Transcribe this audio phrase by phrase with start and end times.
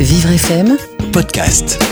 [0.00, 0.76] Vivre FM
[1.12, 1.82] podcast.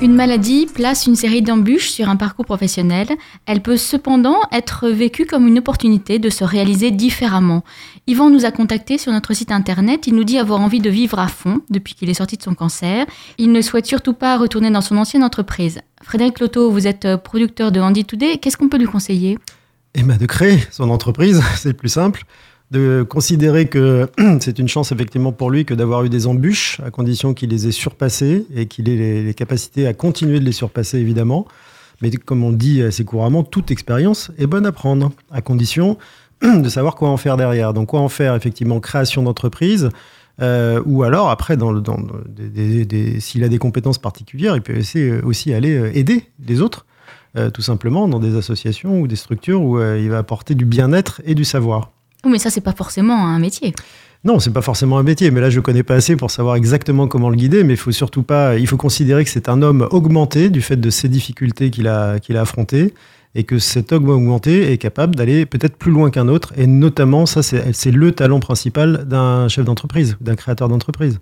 [0.00, 3.08] Une maladie place une série d'embûches sur un parcours professionnel.
[3.46, 7.64] Elle peut cependant être vécue comme une opportunité de se réaliser différemment.
[8.06, 10.06] Yvan nous a contactés sur notre site internet.
[10.06, 12.54] Il nous dit avoir envie de vivre à fond depuis qu'il est sorti de son
[12.54, 13.04] cancer.
[13.38, 15.80] Il ne souhaite surtout pas retourner dans son ancienne entreprise.
[16.04, 18.38] Frédéric Loto, vous êtes producteur de Handy Today.
[18.38, 19.38] Qu'est-ce qu'on peut lui conseiller?
[19.96, 22.22] Eh bien, de créer son entreprise, c'est le plus simple
[22.70, 24.08] de considérer que
[24.40, 27.68] c'est une chance effectivement pour lui que d'avoir eu des embûches, à condition qu'il les
[27.68, 31.46] ait surpassées et qu'il ait les, capacités à continuer de les surpasser évidemment.
[32.02, 35.96] Mais comme on dit assez couramment, toute expérience est bonne à prendre, à condition
[36.42, 37.72] de savoir quoi en faire derrière.
[37.72, 39.90] Donc quoi en faire effectivement création d'entreprise,
[40.42, 41.96] euh, ou alors après, dans, dans
[43.18, 44.78] s'il a des compétences particulières, il peut
[45.24, 46.86] aussi aller euh, aider les autres.
[47.36, 51.20] Euh, tout simplement dans des associations ou des structures où il va apporter du bien-être
[51.26, 51.90] et du savoir.
[52.26, 53.72] Oui, mais ça, c'est pas forcément un métier.
[54.24, 57.06] Non, c'est pas forcément un métier, mais là je connais pas assez pour savoir exactement
[57.06, 57.62] comment le guider.
[57.62, 60.74] Mais il faut surtout pas, il faut considérer que c'est un homme augmenté du fait
[60.74, 62.92] de ces difficultés qu'il a qu'il a affrontées
[63.36, 66.52] et que cet homme augmenté est capable d'aller peut-être plus loin qu'un autre.
[66.56, 71.20] Et notamment, ça c'est le talent principal d'un chef d'entreprise, d'un créateur d'entreprise.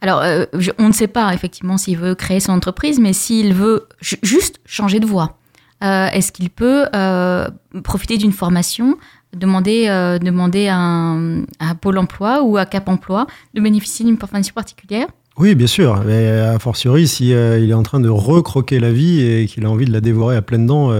[0.00, 0.44] Alors, euh,
[0.78, 5.00] on ne sait pas effectivement s'il veut créer son entreprise, mais s'il veut juste changer
[5.00, 5.38] de voie.
[5.84, 7.48] Euh, est-ce qu'il peut euh,
[7.84, 8.96] profiter d'une formation,
[9.36, 15.06] demander, euh, demander à, Pôle emploi ou à Cap emploi de bénéficier d'une formation particulière
[15.38, 16.02] oui, bien sûr.
[16.06, 19.70] Mais a fortiori, si il est en train de recroquer la vie et qu'il a
[19.70, 20.90] envie de la dévorer à pleines dents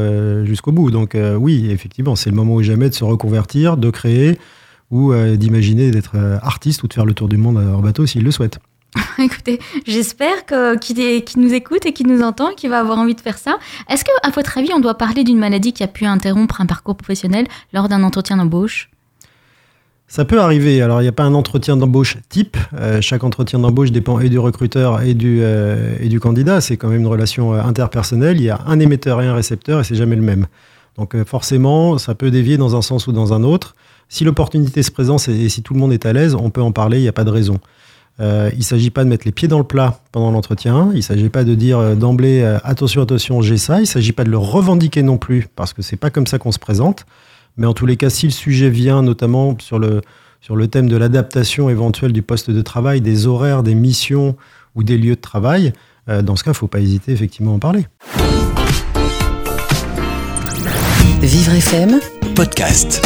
[0.44, 0.90] jusqu'au bout.
[0.90, 4.38] Donc oui, effectivement, c'est le moment ou jamais de se reconvertir, de créer
[4.90, 8.30] ou d'imaginer d'être artiste ou de faire le tour du monde en bateau s'il le
[8.30, 8.58] souhaite.
[9.18, 13.38] Écoutez, j'espère qu'il nous écoute et qu'il nous entend, qu'il va avoir envie de faire
[13.38, 13.58] ça.
[13.90, 16.66] Est-ce que, à votre avis, on doit parler d'une maladie qui a pu interrompre un
[16.66, 18.90] parcours professionnel lors d'un entretien d'embauche?
[20.08, 20.82] Ça peut arriver.
[20.82, 22.56] Alors, il n'y a pas un entretien d'embauche type.
[22.74, 26.60] Euh, chaque entretien d'embauche dépend et du recruteur et du, euh, et du candidat.
[26.60, 28.36] C'est quand même une relation euh, interpersonnelle.
[28.36, 30.46] Il y a un émetteur et un récepteur et c'est jamais le même.
[30.96, 33.74] Donc, forcément, ça peut dévier dans un sens ou dans un autre.
[34.08, 36.72] Si l'opportunité se présente et si tout le monde est à l'aise, on peut en
[36.72, 36.98] parler.
[36.98, 37.58] Il n'y a pas de raison.
[38.18, 40.88] Euh, il ne s'agit pas de mettre les pieds dans le plat pendant l'entretien.
[40.92, 43.76] Il ne s'agit pas de dire euh, d'emblée euh, attention, attention, j'ai ça.
[43.78, 46.38] Il ne s'agit pas de le revendiquer non plus parce que c'est pas comme ça
[46.38, 47.04] qu'on se présente.
[47.56, 50.00] Mais en tous les cas, si le sujet vient notamment sur le,
[50.40, 54.36] sur le thème de l'adaptation éventuelle du poste de travail, des horaires, des missions
[54.74, 55.72] ou des lieux de travail,
[56.06, 57.86] dans ce cas, il ne faut pas hésiter effectivement à en parler.
[61.22, 61.98] Vivre FM
[62.36, 63.02] podcast.